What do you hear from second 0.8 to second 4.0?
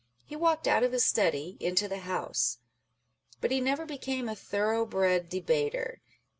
of his study into the House. But he never